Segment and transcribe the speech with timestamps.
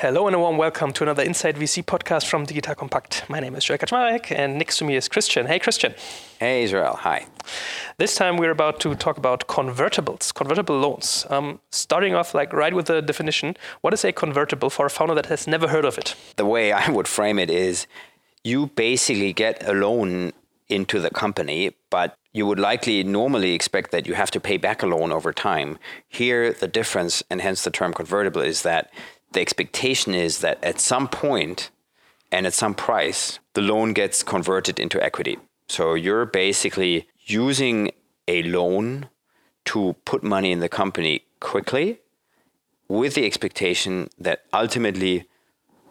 [0.00, 3.28] Hello and a warm welcome to another Inside VC podcast from Digital Kompakt.
[3.28, 5.44] My name is Joel Kaczmarek and next to me is Christian.
[5.44, 5.94] Hey Christian.
[6.38, 7.26] Hey Israel, hi.
[7.98, 11.26] This time we're about to talk about convertibles, convertible loans.
[11.28, 15.14] Um, starting off like right with the definition, what is a convertible for a founder
[15.16, 16.14] that has never heard of it?
[16.36, 17.86] The way I would frame it is
[18.42, 20.32] you basically get a loan
[20.70, 24.82] into the company, but you would likely normally expect that you have to pay back
[24.82, 25.78] a loan over time.
[26.08, 28.90] Here, the difference, and hence the term convertible, is that
[29.32, 31.70] the expectation is that at some point
[32.32, 35.38] and at some price, the loan gets converted into equity.
[35.68, 37.90] So you're basically using
[38.26, 39.08] a loan
[39.66, 42.00] to put money in the company quickly
[42.88, 45.28] with the expectation that ultimately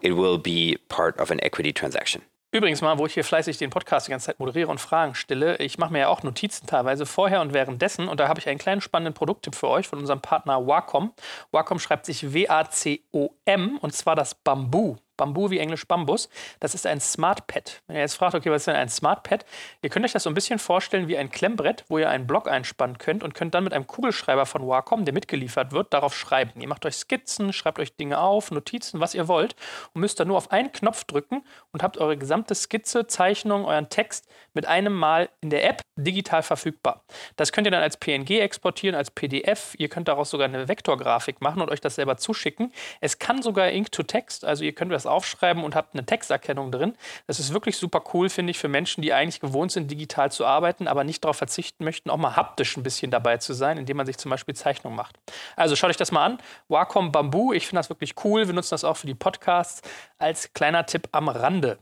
[0.02, 2.22] it will be part of an equity transaction.
[2.52, 5.56] Übrigens mal, wo ich hier fleißig den Podcast die ganze Zeit moderiere und Fragen stelle,
[5.58, 8.58] ich mache mir ja auch Notizen teilweise vorher und währenddessen und da habe ich einen
[8.58, 11.12] kleinen spannenden Produkttipp für euch von unserem Partner Wacom.
[11.52, 14.96] Wacom schreibt sich W-A-C-O-M und zwar das Bamboo.
[15.20, 16.30] Bambu wie Englisch Bambus.
[16.60, 17.82] Das ist ein Smart Pad.
[17.86, 19.44] Wenn ihr jetzt fragt, okay, was ist denn ein Smart Pad?
[19.82, 22.48] Ihr könnt euch das so ein bisschen vorstellen wie ein Klemmbrett, wo ihr einen Block
[22.48, 26.58] einspannen könnt und könnt dann mit einem Kugelschreiber von Wacom, der mitgeliefert wird, darauf schreiben.
[26.58, 29.56] Ihr macht euch Skizzen, schreibt euch Dinge auf, Notizen, was ihr wollt
[29.92, 33.90] und müsst dann nur auf einen Knopf drücken und habt eure gesamte Skizze, Zeichnung, euren
[33.90, 37.04] Text mit einem Mal in der App digital verfügbar.
[37.36, 39.74] Das könnt ihr dann als PNG exportieren, als PDF.
[39.76, 42.72] Ihr könnt daraus sogar eine Vektorgrafik machen und euch das selber zuschicken.
[43.00, 46.94] Es kann sogar Ink-to-Text, also ihr könnt das aufschreiben und habt eine Texterkennung drin.
[47.26, 50.46] Das ist wirklich super cool, finde ich, für Menschen, die eigentlich gewohnt sind, digital zu
[50.46, 53.96] arbeiten, aber nicht darauf verzichten möchten, auch mal haptisch ein bisschen dabei zu sein, indem
[53.96, 55.16] man sich zum Beispiel Zeichnungen macht.
[55.56, 56.38] Also schaut euch das mal an.
[56.68, 58.46] Wacom Bamboo, ich finde das wirklich cool.
[58.46, 59.82] Wir nutzen das auch für die Podcasts
[60.18, 61.78] als kleiner Tipp am Rande.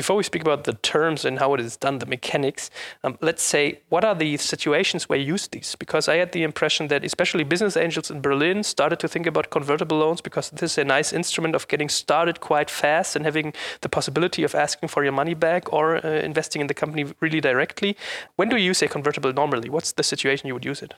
[0.00, 2.70] Before we speak about the terms and how it is done, the mechanics,
[3.04, 5.76] um, let's say, what are the situations where you use these?
[5.76, 9.50] Because I had the impression that especially business angels in Berlin started to think about
[9.50, 13.52] convertible loans because this is a nice instrument of getting started quite fast and having
[13.82, 17.42] the possibility of asking for your money back or uh, investing in the company really
[17.42, 17.94] directly.
[18.36, 19.68] When do you use a convertible normally?
[19.68, 20.94] What's the situation you would use it?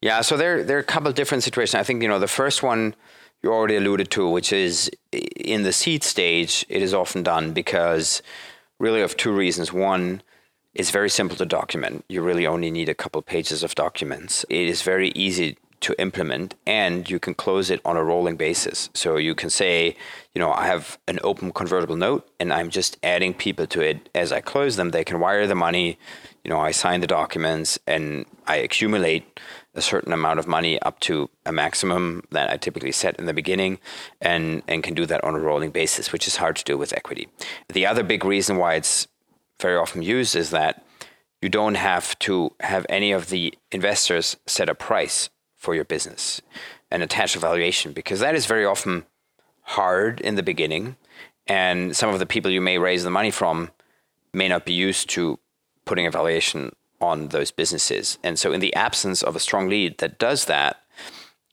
[0.00, 1.74] Yeah, so there, there are a couple different situations.
[1.74, 2.94] I think, you know, the first one
[3.42, 8.22] you already alluded to, which is in the seed stage, it is often done because
[8.78, 9.72] really of two reasons.
[9.72, 10.22] One,
[10.74, 12.04] it's very simple to document.
[12.08, 14.44] You really only need a couple pages of documents.
[14.48, 18.88] It is very easy to implement and you can close it on a rolling basis.
[18.94, 19.96] So you can say,
[20.34, 24.08] you know, I have an open convertible note and I'm just adding people to it
[24.14, 24.90] as I close them.
[24.90, 25.98] They can wire the money,
[26.44, 29.40] you know, I sign the documents and I accumulate
[29.76, 33.34] a certain amount of money up to a maximum that I typically set in the
[33.34, 33.78] beginning
[34.20, 36.92] and, and can do that on a rolling basis, which is hard to do with
[36.92, 37.28] equity.
[37.72, 39.06] The other big reason why it's
[39.60, 40.84] very often used is that
[41.42, 46.40] you don't have to have any of the investors set a price for your business
[46.90, 49.04] and attach a valuation because that is very often
[49.62, 50.96] hard in the beginning.
[51.46, 53.70] And some of the people you may raise the money from
[54.32, 55.38] may not be used to
[55.84, 58.18] putting a valuation on those businesses.
[58.22, 60.82] And so, in the absence of a strong lead that does that,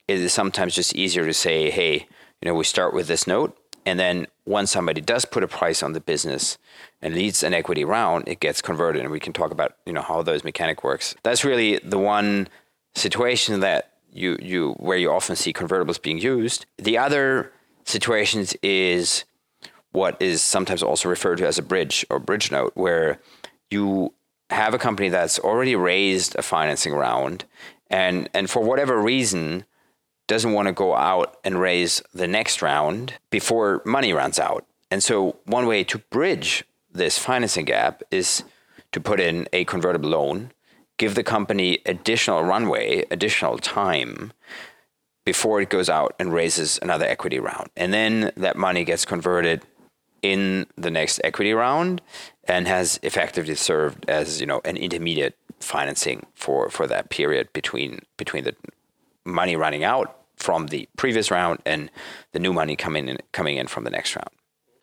[0.07, 2.07] it is sometimes just easier to say, hey,
[2.41, 3.57] you know, we start with this note.
[3.85, 6.57] And then once somebody does put a price on the business
[7.01, 9.01] and leads an equity round, it gets converted.
[9.01, 11.15] And we can talk about, you know, how those mechanic works.
[11.23, 12.47] That's really the one
[12.95, 16.65] situation that you, you where you often see convertibles being used.
[16.77, 17.51] The other
[17.85, 19.25] situations is
[19.91, 23.19] what is sometimes also referred to as a bridge or bridge note, where
[23.69, 24.13] you
[24.53, 27.45] have a company that's already raised a financing round
[27.89, 29.65] and and for whatever reason
[30.27, 34.65] doesn't want to go out and raise the next round before money runs out.
[34.89, 38.43] And so one way to bridge this financing gap is
[38.93, 40.51] to put in a convertible loan,
[40.97, 44.31] give the company additional runway, additional time
[45.25, 47.69] before it goes out and raises another equity round.
[47.75, 49.63] And then that money gets converted
[50.21, 52.01] in the next equity round
[52.45, 57.99] and has effectively served as you know an intermediate financing for for that period between
[58.17, 58.55] between the
[59.25, 61.89] money running out from the previous round and
[62.33, 64.29] the new money coming in coming in from the next round.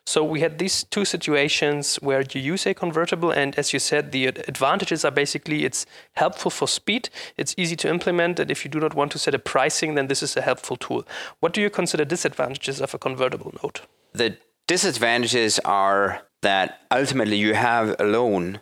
[0.07, 4.11] So we had these two situations where you use a convertible, and as you said,
[4.11, 8.71] the advantages are basically it's helpful for speed, it's easy to implement, and if you
[8.71, 11.05] do not want to set a pricing, then this is a helpful tool.
[11.39, 13.81] What do you consider disadvantages of a convertible note?
[14.13, 14.37] The
[14.67, 18.59] disadvantages are that ultimately you have a loan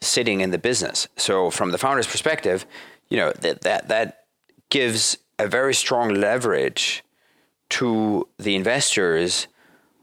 [0.00, 1.08] sitting in the business.
[1.16, 2.66] So from the founder's perspective,
[3.08, 4.26] you know that that that
[4.70, 7.04] gives a very strong leverage
[7.68, 9.48] to the investors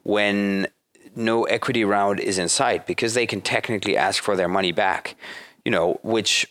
[0.04, 0.68] when
[1.16, 5.16] no equity round is in sight because they can technically ask for their money back,
[5.64, 6.48] you know, which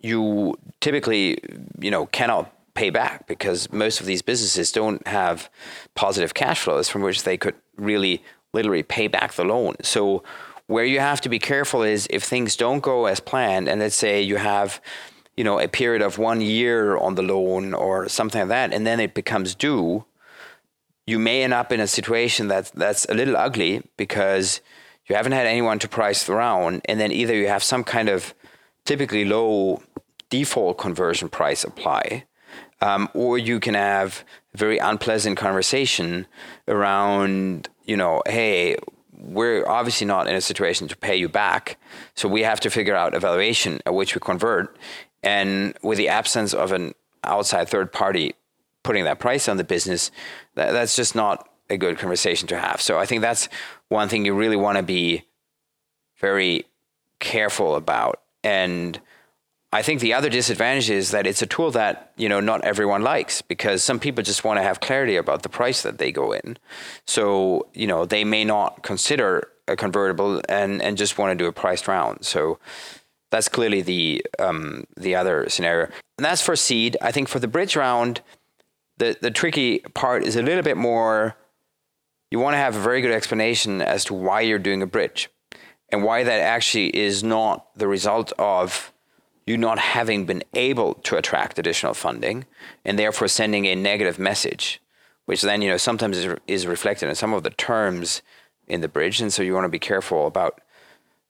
[0.00, 1.38] you typically,
[1.80, 5.48] you know, cannot pay back because most of these businesses don't have
[5.94, 8.22] positive cash flows from which they could really
[8.54, 9.74] literally pay back the loan.
[9.82, 10.22] So
[10.66, 13.96] where you have to be careful is if things don't go as planned and let's
[13.96, 14.80] say you have
[15.36, 18.86] you know a period of 1 year on the loan or something like that and
[18.86, 20.04] then it becomes due
[21.06, 24.62] you may end up in a situation that that's a little ugly because
[25.06, 28.08] you haven't had anyone to price the round and then either you have some kind
[28.08, 28.32] of
[28.86, 29.82] typically low
[30.30, 32.24] default conversion price apply
[32.80, 36.26] um, or you can have a very unpleasant conversation
[36.68, 38.76] around, you know, hey,
[39.12, 41.78] we're obviously not in a situation to pay you back,
[42.14, 44.76] so we have to figure out a valuation at which we convert.
[45.22, 48.34] And with the absence of an outside third party
[48.82, 50.10] putting that price on the business,
[50.54, 52.80] that, that's just not a good conversation to have.
[52.80, 53.48] So I think that's
[53.88, 55.24] one thing you really want to be
[56.18, 56.66] very
[57.20, 58.20] careful about.
[58.42, 59.00] And
[59.74, 63.02] I think the other disadvantage is that it's a tool that you know not everyone
[63.02, 66.30] likes because some people just want to have clarity about the price that they go
[66.30, 66.58] in.
[67.08, 71.48] So you know they may not consider a convertible and and just want to do
[71.48, 72.24] a priced round.
[72.24, 72.60] So
[73.32, 75.86] that's clearly the um, the other scenario.
[76.18, 76.96] And that's for seed.
[77.02, 78.20] I think for the bridge round,
[78.98, 81.36] the the tricky part is a little bit more.
[82.30, 85.30] You want to have a very good explanation as to why you're doing a bridge,
[85.90, 88.92] and why that actually is not the result of
[89.46, 92.46] you not having been able to attract additional funding
[92.84, 94.80] and therefore sending a negative message,
[95.26, 98.22] which then, you know, sometimes is, is reflected in some of the terms
[98.66, 99.20] in the bridge.
[99.20, 100.60] And so you want to be careful about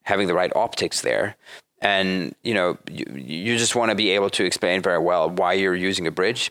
[0.02, 1.36] having the right optics there.
[1.80, 5.54] And, you know, you, you just want to be able to explain very well why
[5.54, 6.50] you're using a bridge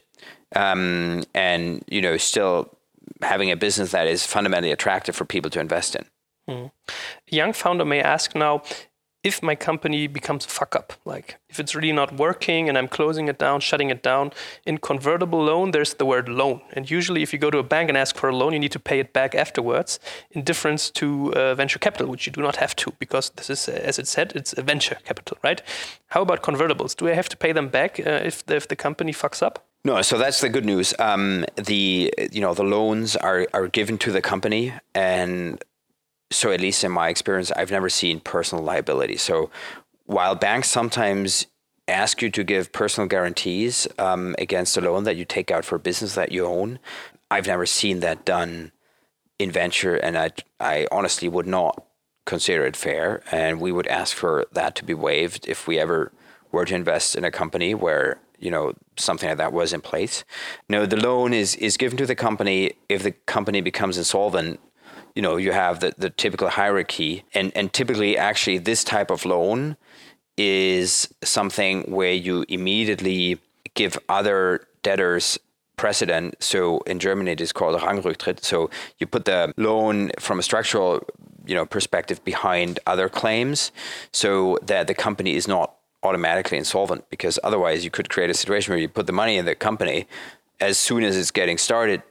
[0.55, 2.77] um, and, you know, still
[3.21, 6.05] having a business that is fundamentally attractive for people to invest in.
[7.31, 8.63] A young founder may ask now
[9.23, 12.89] if my company becomes a fuck up, like if it's really not working and I'm
[12.89, 14.31] closing it down, shutting it down,
[14.65, 16.61] in convertible loan, there's the word loan.
[16.73, 18.73] And usually, if you go to a bank and ask for a loan, you need
[18.73, 19.99] to pay it back afterwards,
[20.31, 23.69] in difference to uh, venture capital, which you do not have to, because this is,
[23.69, 25.61] uh, as it said, it's a venture capital, right?
[26.07, 26.95] How about convertibles?
[26.95, 29.65] Do I have to pay them back uh, if, the, if the company fucks up?
[29.85, 30.93] No, so that's the good news.
[30.97, 35.61] Um, the you know the loans are are given to the company, and
[36.33, 39.17] so at least in my experience, I've never seen personal liability.
[39.17, 39.49] So
[40.05, 41.47] while banks sometimes
[41.87, 45.75] ask you to give personal guarantees um, against a loan that you take out for
[45.75, 46.79] a business that you own,
[47.29, 48.71] I've never seen that done
[49.39, 51.83] in venture, and I, I honestly would not
[52.25, 53.23] consider it fair.
[53.31, 56.11] And we would ask for that to be waived if we ever
[56.51, 60.23] were to invest in a company where you know something like that was in place.
[60.69, 64.59] No, the loan is is given to the company if the company becomes insolvent
[65.15, 67.23] you know you have the, the typical hierarchy.
[67.33, 69.77] And and typically actually this type of loan
[70.37, 73.39] is something where you immediately
[73.75, 75.39] give other debtors
[75.77, 76.35] precedent.
[76.39, 78.69] So in germany it is called rangrücktritt so
[78.99, 81.01] you put the loan from a structural
[81.45, 83.71] you know perspective behind other claims
[84.11, 88.71] so that the company is not automatically insolvent because otherwise you could create a situation
[88.71, 90.05] where you put the money in the company
[90.59, 92.01] as soon as it's getting started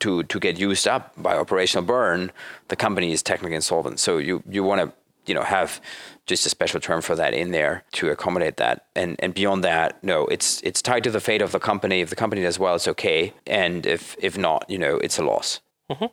[0.00, 2.32] to to get used up by operational burn,
[2.68, 3.98] the company is technically insolvent.
[3.98, 4.92] So you you want to
[5.26, 5.80] you know have
[6.26, 8.86] just a special term for that in there to accommodate that.
[8.94, 12.00] And and beyond that, no, it's it's tied to the fate of the company.
[12.00, 15.24] If the company does well, it's okay, and if if not, you know, it's a
[15.24, 15.60] loss.
[15.90, 16.06] Mm-hmm.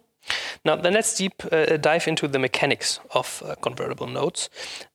[0.66, 4.50] Now, then let's deep uh, dive into the mechanics of uh, convertible notes.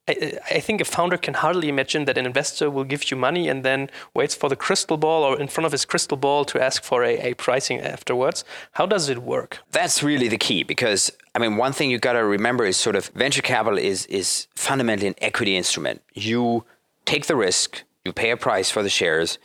[0.06, 3.48] I, I, think a founder can hardly imagine that an investor will give you money
[3.48, 6.62] and then waits for the crystal ball or in front of his crystal ball to
[6.62, 8.44] ask for a, a pricing afterwards.
[8.72, 9.60] How does it work?
[9.72, 12.96] That's really the key because I mean, one thing you got to remember is sort
[12.96, 16.02] of venture capital is is fundamentally an equity instrument.
[16.12, 16.64] You
[17.06, 19.38] take the risk, you pay a price for the shares,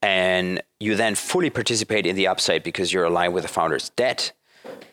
[0.00, 4.32] and you then fully participate in the upside because you're aligned with the founder's debt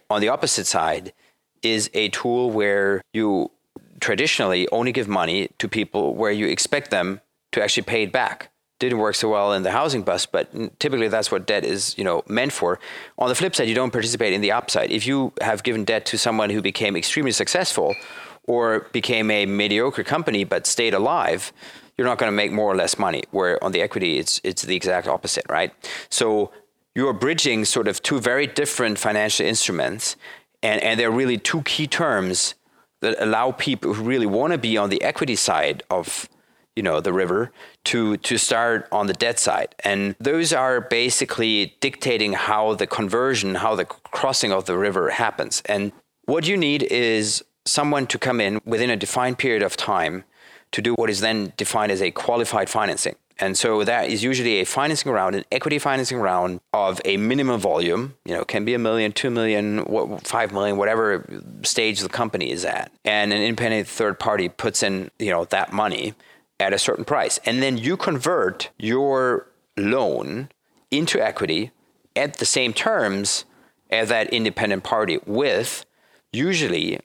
[0.09, 1.13] on the opposite side
[1.61, 3.51] is a tool where you
[3.99, 7.21] traditionally only give money to people where you expect them
[7.53, 8.51] to actually pay it back.
[8.79, 12.03] Didn't work so well in the housing bust, but typically that's what debt is, you
[12.03, 12.79] know, meant for.
[13.17, 14.91] On the flip side, you don't participate in the upside.
[14.91, 17.95] If you have given debt to someone who became extremely successful
[18.43, 21.53] or became a mediocre company but stayed alive,
[21.97, 23.23] you're not going to make more or less money.
[23.31, 25.71] Where on the equity, it's it's the exact opposite, right?
[26.09, 26.51] So
[26.95, 30.15] you are bridging sort of two very different financial instruments,
[30.61, 32.55] and, and they're really two key terms
[33.01, 36.29] that allow people who really want to be on the equity side of
[36.75, 37.51] you know the river
[37.83, 39.75] to to start on the debt side.
[39.83, 45.61] And those are basically dictating how the conversion how the crossing of the river happens.
[45.65, 45.91] And
[46.25, 50.23] what you need is someone to come in within a defined period of time
[50.71, 54.61] to do what is then defined as a qualified financing And so that is usually
[54.61, 58.15] a financing round, an equity financing round of a minimum volume.
[58.23, 59.83] You know, can be a million, two million,
[60.23, 61.25] five million, whatever
[61.61, 62.89] stage the company is at.
[63.03, 66.13] And an independent third party puts in, you know, that money
[66.57, 67.37] at a certain price.
[67.45, 70.47] And then you convert your loan
[70.89, 71.71] into equity
[72.15, 73.43] at the same terms
[73.89, 75.85] as that independent party with
[76.31, 77.01] usually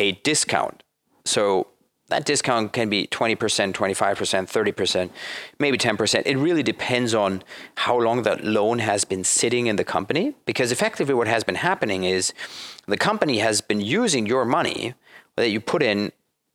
[0.00, 0.82] a discount.
[1.26, 1.66] So
[2.08, 5.10] that discount can be 20%, 25%, 30%,
[5.58, 6.22] maybe 10%.
[6.24, 7.42] It really depends on
[7.74, 10.34] how long that loan has been sitting in the company.
[10.44, 12.32] Because effectively, what has been happening is
[12.86, 14.94] the company has been using your money
[15.34, 16.12] that you put in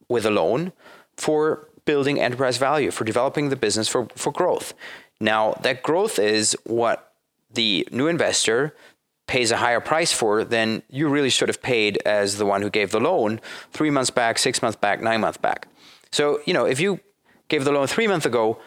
[0.07, 0.71] with a loan
[1.17, 4.73] for building enterprise value, for developing the business for, for growth.
[5.19, 7.13] Now, that growth is what
[7.53, 8.73] the new investor
[9.31, 12.69] pays a higher price for than you really should have paid as the one who
[12.69, 13.39] gave the loan
[13.71, 15.69] three months back, six months back, nine months back.
[16.11, 16.99] So, you know, if you
[17.47, 18.59] gave the loan three months ago,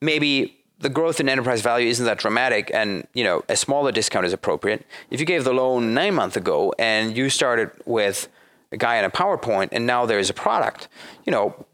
[0.00, 4.24] maybe the growth in enterprise value isn't that dramatic and, you know, a smaller discount
[4.24, 4.86] is appropriate.
[5.10, 8.28] If you gave the loan nine months ago and you started with
[8.72, 10.88] a guy in a PowerPoint and now there is a product,
[11.26, 11.66] you know,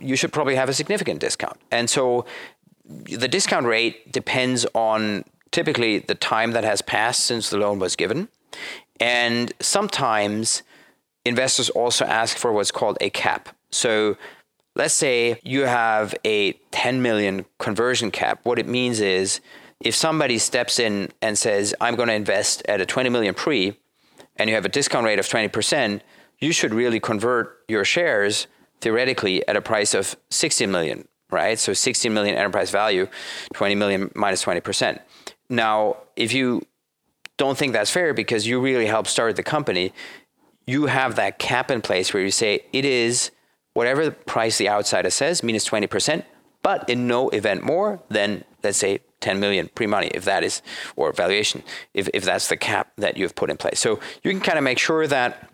[0.00, 1.60] you should probably have a significant discount.
[1.70, 2.26] And so
[2.84, 7.94] the discount rate depends on typically the time that has passed since the loan was
[7.94, 8.26] given.
[8.98, 10.64] And sometimes
[11.24, 13.50] investors also ask for what's called a cap.
[13.70, 14.16] So
[14.74, 18.40] let's say you have a 10 million conversion cap.
[18.42, 19.40] What it means is
[19.78, 23.78] if somebody steps in and says, I'm going to invest at a 20 million pre,
[24.34, 26.00] and you have a discount rate of 20%,
[26.40, 28.48] you should really convert your shares
[28.80, 31.60] theoretically at a price of 16 million, right?
[31.60, 33.06] So 16 million enterprise value,
[33.52, 34.98] 20 million minus 20%.
[35.48, 36.66] Now, if you
[37.36, 39.92] don't think that's fair because you really helped start the company,
[40.66, 43.30] you have that cap in place where you say it is
[43.74, 46.24] whatever the price the outsider says, minus 20%,
[46.62, 50.62] but in no event more than, let's say, 10 million pre-money, if that is,
[50.96, 53.80] or valuation, if, if that's the cap that you've put in place.
[53.80, 55.50] So you can kind of make sure that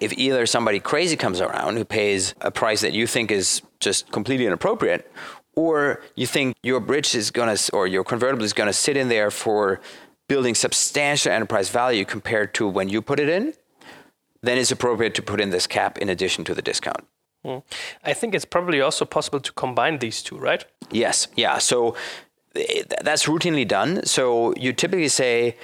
[0.00, 4.10] if either somebody crazy comes around who pays a price that you think is just
[4.12, 5.10] completely inappropriate,
[5.56, 8.96] or you think your bridge is going to or your convertible is going to sit
[8.96, 9.80] in there for
[10.28, 13.52] building substantial enterprise value compared to when you put it in,
[14.42, 17.04] then it's appropriate to put in this cap in addition to the discount.
[17.44, 17.62] Mm.
[18.04, 20.64] I think it's probably also possible to combine these two, right?
[20.90, 21.58] Yes, yeah.
[21.58, 21.96] So
[22.54, 24.04] eh, that's routinely done.
[24.04, 25.56] So you typically say,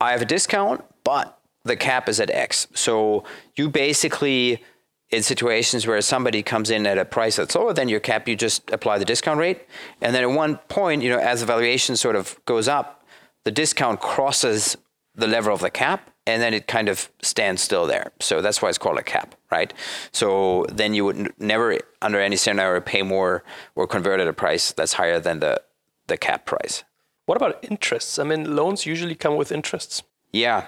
[0.00, 2.66] I have a discount, but the cap is at X.
[2.74, 3.24] So
[3.56, 4.62] you basically
[5.10, 8.34] in situations where somebody comes in at a price that's lower than your cap, you
[8.34, 9.62] just apply the discount rate.
[10.00, 13.04] And then at one point, you know, as the valuation sort of goes up,
[13.44, 14.76] the discount crosses
[15.14, 18.10] the level of the cap and then it kind of stands still there.
[18.20, 19.72] So that's why it's called a cap, right?
[20.12, 23.44] So then you would n- never, under any scenario, pay more
[23.76, 25.62] or convert at a price that's higher than the,
[26.08, 26.82] the cap price.
[27.26, 28.18] What about interests?
[28.18, 30.02] I mean, loans usually come with interests.
[30.32, 30.66] Yeah.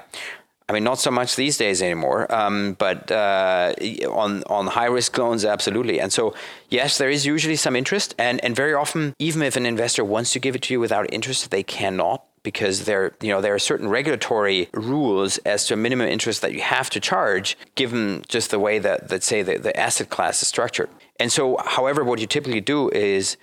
[0.68, 3.72] I mean, not so much these days anymore, um, but uh,
[4.10, 5.98] on on high risk loans, absolutely.
[5.98, 6.34] And so,
[6.68, 10.32] yes, there is usually some interest, and and very often, even if an investor wants
[10.34, 13.58] to give it to you without interest, they cannot because there you know there are
[13.58, 18.58] certain regulatory rules as to minimum interest that you have to charge given just the
[18.58, 20.90] way that that say the, the asset class is structured.
[21.18, 23.38] And so, however, what you typically do is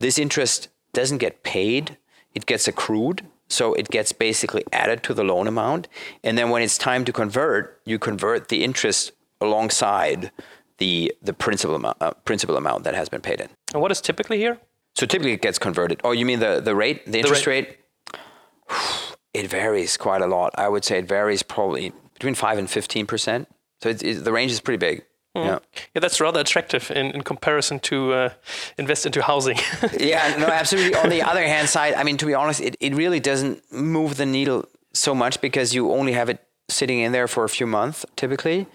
[0.00, 1.96] this interest doesn't get paid;
[2.34, 5.88] it gets accrued so it gets basically added to the loan amount.
[6.24, 10.30] And then when it's time to convert, you convert the interest alongside
[10.78, 13.48] the, the principal, amount, uh, principal amount that has been paid in.
[13.72, 14.58] And what is typically here?
[14.94, 16.00] So typically it gets converted.
[16.04, 17.78] Oh, you mean the, the rate, the interest the rate?
[18.12, 18.20] rate?
[19.34, 20.54] It varies quite a lot.
[20.54, 23.46] I would say it varies probably between 5 and 15%.
[23.82, 25.04] So it, the range is pretty big.
[25.36, 25.44] Mm.
[25.44, 25.58] Yeah.
[25.94, 28.30] yeah, that's rather attractive in, in comparison to uh,
[28.78, 29.58] invest into housing.
[30.00, 30.94] yeah, no, absolutely.
[30.94, 34.16] On the other hand side, I mean, to be honest, it, it really doesn't move
[34.16, 37.66] the needle so much because you only have it sitting in there for a few
[37.66, 38.66] months typically.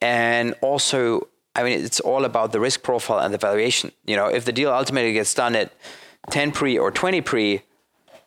[0.00, 3.92] And also, I mean, it's all about the risk profile and the valuation.
[4.06, 5.72] You know, if the deal ultimately gets done at
[6.30, 7.62] 10 pre or 20 pre,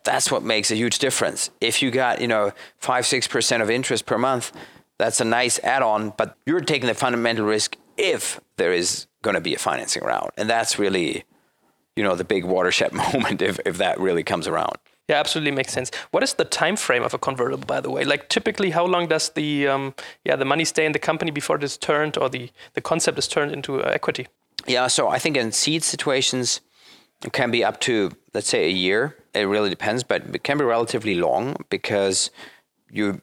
[0.04, 1.50] that's what makes a huge difference.
[1.60, 4.52] If you got, you know, 5 6% of interest per month,
[5.02, 9.40] that's a nice add-on, but you're taking the fundamental risk if there is going to
[9.40, 11.24] be a financing round, and that's really,
[11.96, 14.76] you know, the big watershed moment if if that really comes around.
[15.08, 15.90] Yeah, absolutely makes sense.
[16.12, 18.04] What is the time frame of a convertible, by the way?
[18.04, 19.94] Like typically, how long does the um,
[20.24, 23.18] yeah the money stay in the company before it is turned or the the concept
[23.18, 24.28] is turned into uh, equity?
[24.66, 26.60] Yeah, so I think in seed situations,
[27.24, 29.16] it can be up to let's say a year.
[29.34, 32.30] It really depends, but it can be relatively long because
[32.90, 33.20] you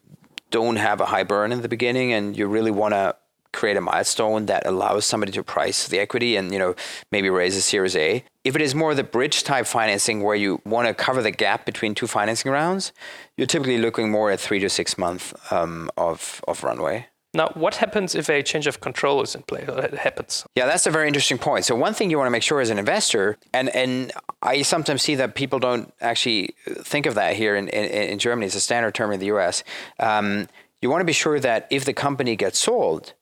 [0.50, 3.16] don't have a high burn in the beginning and you really want to
[3.52, 6.74] create a milestone that allows somebody to price the equity and you know
[7.10, 8.24] maybe raise a series a.
[8.44, 11.66] If it is more the bridge type financing where you want to cover the gap
[11.66, 12.92] between two financing rounds
[13.36, 17.76] you're typically looking more at three to six months um, of, of runway now, what
[17.76, 19.64] happens if a change of control is in play?
[19.66, 20.44] It happens.
[20.56, 21.64] Yeah, that's a very interesting point.
[21.64, 24.10] So one thing you want to make sure as an investor, and and
[24.42, 28.46] I sometimes see that people don't actually think of that here in, in, in Germany.
[28.46, 29.62] It's a standard term in the US.
[30.00, 30.48] Um,
[30.82, 33.12] you want to be sure that if the company gets sold,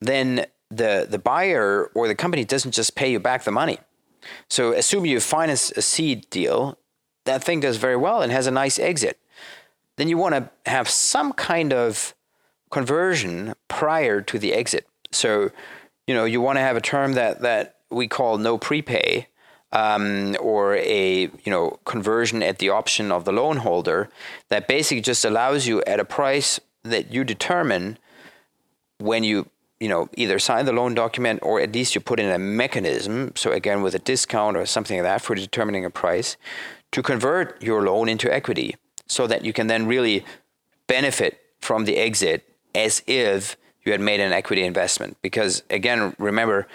[0.00, 3.78] then the the buyer or the company doesn't just pay you back the money.
[4.48, 6.78] So assume you finance a seed deal,
[7.26, 9.20] that thing does very well and has a nice exit.
[9.98, 12.14] Then you want to have some kind of
[12.70, 14.86] conversion prior to the exit.
[15.10, 15.50] So,
[16.06, 19.26] you know, you want to have a term that that we call no prepay,
[19.72, 24.08] um, or a you know conversion at the option of the loan holder
[24.48, 27.98] that basically just allows you at a price that you determine
[28.98, 29.48] when you
[29.78, 33.32] you know either sign the loan document or at least you put in a mechanism
[33.36, 36.36] so again with a discount or something like that for determining a price
[36.92, 40.24] to convert your loan into equity so that you can then really
[40.86, 45.16] benefit from the exit as if you had made an equity investment.
[45.22, 46.66] Because again, remember,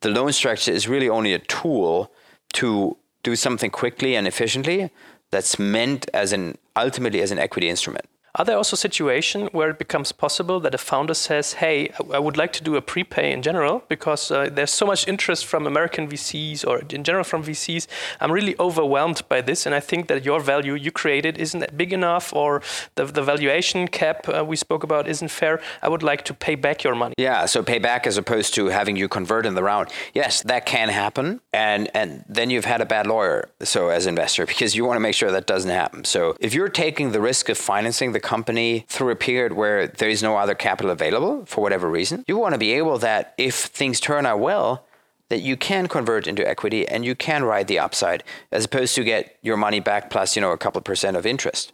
[0.00, 2.12] the loan structure is really only a tool
[2.54, 4.90] to do something quickly and efficiently
[5.30, 8.06] that's meant as an ultimately as an equity instrument.
[8.36, 12.36] Are there also situations where it becomes possible that a founder says, "Hey, I would
[12.36, 16.08] like to do a prepay in general because uh, there's so much interest from American
[16.08, 17.86] VCs or in general from VCs.
[18.20, 21.92] I'm really overwhelmed by this, and I think that your value you created isn't big
[21.92, 22.60] enough, or
[22.96, 25.60] the, the valuation cap uh, we spoke about isn't fair.
[25.80, 28.66] I would like to pay back your money." Yeah, so pay back as opposed to
[28.66, 29.90] having you convert in the round.
[30.12, 33.48] Yes, that can happen, and and then you've had a bad lawyer.
[33.62, 36.04] So as investor, because you want to make sure that doesn't happen.
[36.04, 40.08] So if you're taking the risk of financing the company through a period where there
[40.08, 43.54] is no other capital available for whatever reason, you want to be able that if
[43.54, 44.84] things turn out well,
[45.28, 49.04] that you can convert into equity and you can ride the upside as opposed to
[49.04, 51.72] get your money back plus, you know, a couple percent of interest.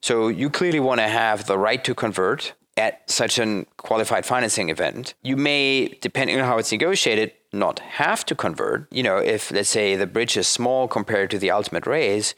[0.00, 4.68] So you clearly want to have the right to convert at such a qualified financing
[4.68, 5.14] event.
[5.22, 8.92] You may, depending on how it's negotiated, not have to convert.
[8.92, 12.34] You know, if let's say the bridge is small compared to the ultimate raise,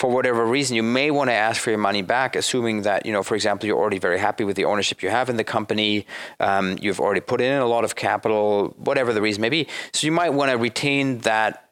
[0.00, 3.12] for whatever reason, you may want to ask for your money back, assuming that, you
[3.12, 6.06] know, for example, you're already very happy with the ownership you have in the company.
[6.40, 9.68] Um, you've already put in a lot of capital, whatever the reason may be.
[9.92, 11.68] So you might want to retain that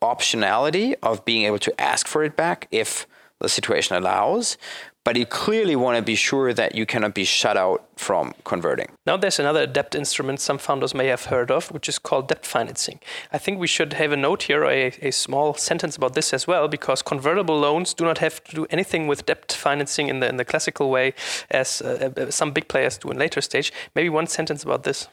[0.00, 3.08] optionality of being able to ask for it back if
[3.40, 4.56] the situation allows
[5.04, 8.88] but you clearly want to be sure that you cannot be shut out from converting.
[9.06, 12.46] Now, there's another debt instrument some founders may have heard of, which is called debt
[12.46, 13.00] financing.
[13.32, 16.46] I think we should have a note here, a, a small sentence about this as
[16.46, 20.28] well, because convertible loans do not have to do anything with debt financing in the,
[20.28, 21.12] in the classical way
[21.50, 23.72] as uh, uh some big players do in later stage.
[23.94, 25.08] Maybe one sentence about this.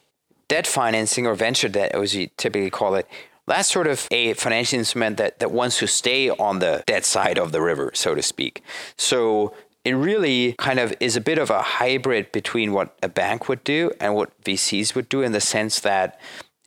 [0.48, 3.08] Debt financing or venture debt, as you typically call it,
[3.48, 7.38] that's sort of a financial instrument that, that wants to stay on the debt side
[7.38, 8.62] of the river, so to speak.
[8.98, 13.50] So it really kind of is a bit of a hybrid between what a bank
[13.50, 16.20] would do and what VCs would do in the sense that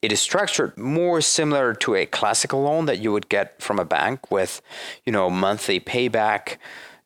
[0.02, 3.84] it is structured more similar to a classical loan that you would get from a
[3.84, 4.60] bank with,
[5.06, 6.58] you know, monthly payback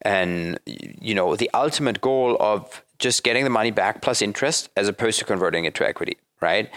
[0.03, 4.89] and you know, the ultimate goal of just getting the money back plus interest as
[4.89, 6.71] opposed to converting it to equity, right?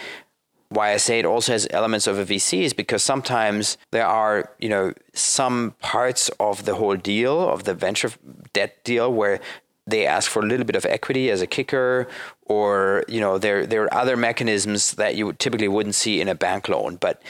[0.74, 4.50] Why I say it also has elements of a VC is because sometimes there are,
[4.58, 8.10] you know, some parts of the whole deal, of the venture
[8.52, 9.40] debt deal, where
[9.86, 12.08] they ask for a little bit of equity as a kicker,
[12.46, 16.34] or you know, there there are other mechanisms that you typically wouldn't see in a
[16.34, 16.96] bank loan.
[16.96, 17.22] But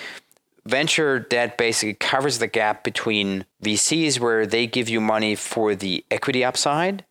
[0.66, 6.04] venture debt basically covers the gap between VCs, where they give you money for the
[6.10, 7.04] equity upside,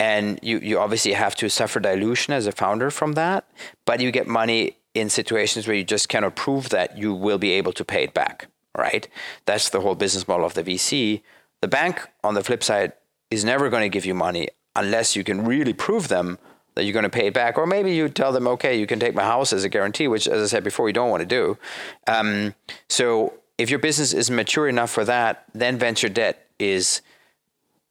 [0.00, 3.46] and you you obviously have to suffer dilution as a founder from that,
[3.84, 7.52] but you get money in situations where you just cannot prove that you will be
[7.52, 9.08] able to pay it back, right?
[9.46, 11.22] That's the whole business model of the VC.
[11.60, 12.92] The bank, on the flip side,
[13.30, 16.38] is never going to give you money unless you can really prove them
[16.74, 17.58] that you're going to pay it back.
[17.58, 20.26] Or maybe you tell them, okay, you can take my house as a guarantee, which,
[20.26, 21.58] as I said before, you don't want to do.
[22.06, 22.54] Um,
[22.88, 27.02] so if your business is mature enough for that, then venture debt is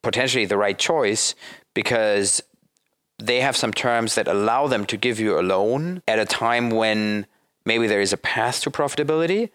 [0.01, 1.35] potentially the right choice
[1.73, 2.41] because
[3.21, 6.69] they have some terms that allow them to give you a loan at a time
[6.69, 7.25] when
[7.65, 9.49] maybe there is a path to profitability,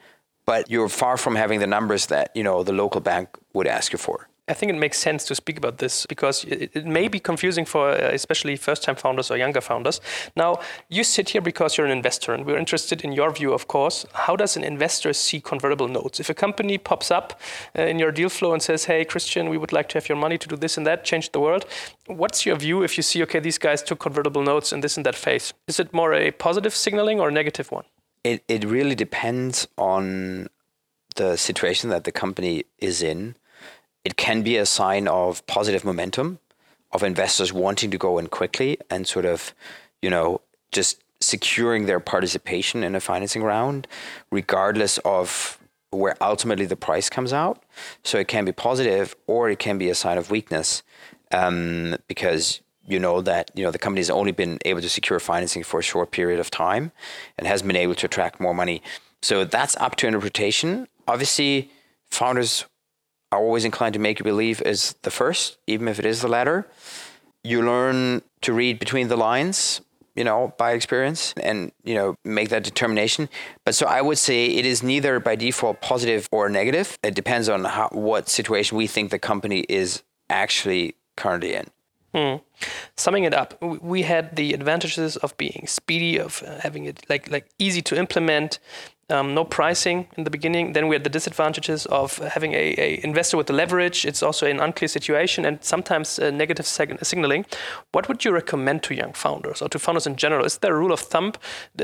[0.45, 3.93] but you're far from having the numbers that you know the local bank would ask
[3.93, 4.29] you for.
[4.49, 7.65] I think it makes sense to speak about this because it, it may be confusing
[7.65, 10.01] for uh, especially first time founders or younger founders.
[10.37, 13.67] Now, you sit here because you're an investor and we're interested in your view, of
[13.67, 14.07] course.
[14.13, 16.21] How does an investor see convertible notes?
[16.21, 17.41] If a company pops up
[17.77, 20.19] uh, in your deal flow and says, hey, Christian, we would like to have your
[20.19, 21.67] money to do this and that, change the world,
[22.07, 25.05] what's your view if you see, okay, these guys took convertible notes in this and
[25.07, 25.55] that phase?
[25.67, 27.85] Is it more a positive signaling or a negative one?
[28.23, 30.49] It, it really depends on
[31.17, 33.35] the situation that the company is in
[34.07, 36.39] it can be a sign of positive momentum
[36.93, 39.53] of investors wanting to go in quickly and sort of,
[40.01, 40.41] you know,
[40.71, 43.89] just securing their participation in a financing round,
[44.31, 45.59] regardless of
[45.91, 47.65] where ultimately the price comes out.
[48.05, 50.85] So it can be positive or it can be a sign of weakness
[51.33, 55.19] um, because you know that you know the company has only been able to secure
[55.19, 56.93] financing for a short period of time
[57.37, 58.85] and has been able to attract more money.
[59.21, 60.87] So that's up to interpretation.
[61.09, 61.73] Obviously,
[62.09, 62.67] founders
[63.37, 66.29] are always inclined to make you believe is the first, even if it is the
[66.29, 66.67] latter.
[67.45, 69.81] You learn to read between the lines,
[70.15, 73.29] you know, by experience and, you know, make that determination.
[73.65, 76.99] But so I would say it is neither by default positive or negative.
[77.03, 81.67] It depends on how, what situation we think the company is actually currently in.
[82.15, 82.37] Hmm.
[82.97, 87.47] Summing it up, we had the advantages of being speedy, of having it like like
[87.59, 88.59] easy to implement,
[89.09, 90.73] um, no pricing in the beginning.
[90.73, 94.05] Then we had the disadvantages of having a, a investor with the leverage.
[94.05, 97.47] It's also an unclear situation and sometimes uh, negative signaling.
[97.93, 100.45] What would you recommend to young founders or to founders in general?
[100.45, 101.33] Is there a rule of thumb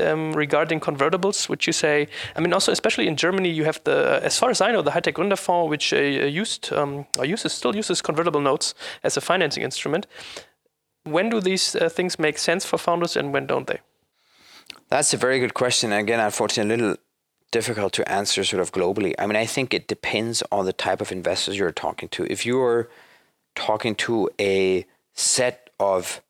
[0.01, 1.47] um, regarding convertibles?
[1.47, 2.07] Would you say?
[2.35, 4.91] I mean, also especially in Germany, you have the, as far as I know, the
[4.91, 9.63] Hightech Gründerfonds, which uh, used um, or uses still uses convertible notes as a financing
[9.63, 10.07] instrument.
[11.05, 13.79] When do these uh, things make sense for founders and when don't they?
[14.89, 15.91] That's a very good question.
[15.91, 16.97] Again, unfortunately, a little
[17.53, 19.13] difficult to answer sort of globally.
[19.19, 22.25] I mean, I think it depends on the type of investors you're talking to.
[22.29, 22.89] If you're
[23.55, 26.21] talking to a set of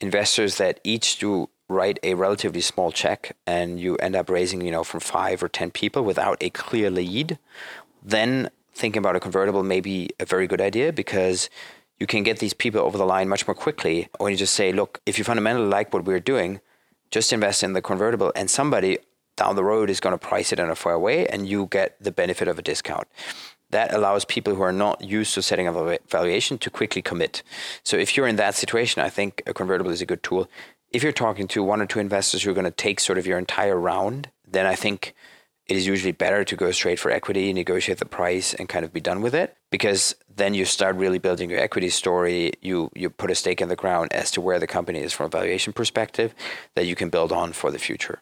[0.00, 4.72] investors that each do write a relatively small check and you end up raising, you
[4.72, 7.38] know, from five or 10 people without a clear lead,
[8.02, 11.48] then thinking about a convertible may be a very good idea because
[12.00, 14.72] you can get these people over the line much more quickly when you just say,
[14.72, 16.60] look, if you fundamentally like what we're doing,
[17.12, 18.98] just invest in the convertible and somebody
[19.36, 21.96] down the road is going to price it in a fair way and you get
[22.02, 23.06] the benefit of a discount.
[23.70, 27.42] That allows people who are not used to setting up a valuation to quickly commit.
[27.82, 30.48] So if you're in that situation, I think a convertible is a good tool.
[30.90, 33.26] If you're talking to one or two investors who are going to take sort of
[33.26, 35.14] your entire round, then I think
[35.66, 38.92] it is usually better to go straight for equity, negotiate the price, and kind of
[38.92, 39.56] be done with it.
[39.70, 42.52] Because then you start really building your equity story.
[42.62, 45.26] You you put a stake in the ground as to where the company is from
[45.26, 46.34] a valuation perspective
[46.76, 48.20] that you can build on for the future.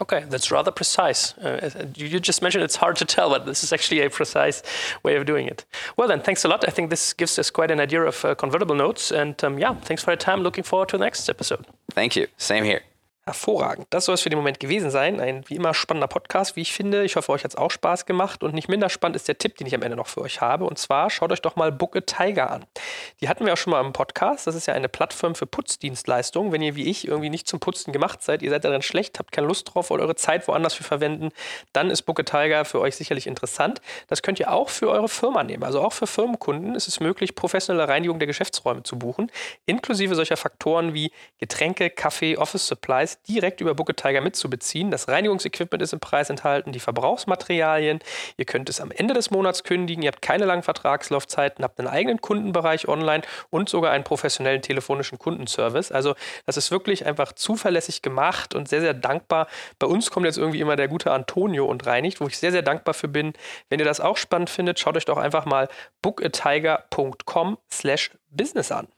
[0.00, 1.36] Okay, that's rather precise.
[1.38, 4.62] Uh, you just mentioned it's hard to tell, but this is actually a precise
[5.02, 5.64] way of doing it.
[5.96, 6.64] Well, then, thanks a lot.
[6.68, 9.10] I think this gives us quite an idea of uh, convertible notes.
[9.10, 10.42] And um, yeah, thanks for your time.
[10.42, 11.66] Looking forward to the next episode.
[11.92, 12.26] Thank you.
[12.36, 12.82] Same here.
[13.28, 13.88] Hervorragend.
[13.90, 15.18] Das soll es für den Moment gewesen sein.
[15.18, 17.02] Ein wie immer spannender Podcast, wie ich finde.
[17.02, 18.44] Ich hoffe, euch hat es auch Spaß gemacht.
[18.44, 20.64] Und nicht minder spannend ist der Tipp, den ich am Ende noch für euch habe.
[20.64, 22.66] Und zwar schaut euch doch mal Book a Tiger an.
[23.20, 24.46] Die hatten wir auch schon mal im Podcast.
[24.46, 26.52] Das ist ja eine Plattform für Putzdienstleistungen.
[26.52, 29.32] Wenn ihr wie ich irgendwie nicht zum Putzen gemacht seid, ihr seid darin schlecht, habt
[29.32, 31.30] keine Lust drauf, wollt eure Zeit woanders für verwenden,
[31.72, 33.80] dann ist Book a Tiger für euch sicherlich interessant.
[34.06, 35.64] Das könnt ihr auch für eure Firma nehmen.
[35.64, 39.32] Also auch für Firmenkunden ist es möglich, professionelle Reinigung der Geschäftsräume zu buchen,
[39.64, 44.90] inklusive solcher Faktoren wie Getränke, Kaffee, Office Supplies direkt über a Tiger mitzubeziehen.
[44.90, 48.00] Das Reinigungsequipment ist im Preis enthalten, die Verbrauchsmaterialien.
[48.36, 50.02] Ihr könnt es am Ende des Monats kündigen.
[50.02, 55.18] Ihr habt keine langen Vertragslaufzeiten, habt einen eigenen Kundenbereich online und sogar einen professionellen telefonischen
[55.18, 55.92] Kundenservice.
[55.92, 59.48] Also das ist wirklich einfach zuverlässig gemacht und sehr, sehr dankbar.
[59.78, 62.62] Bei uns kommt jetzt irgendwie immer der gute Antonio und reinigt, wo ich sehr, sehr
[62.62, 63.32] dankbar für bin.
[63.68, 65.68] Wenn ihr das auch spannend findet, schaut euch doch einfach mal
[66.02, 68.88] bookatiger.com slash business an.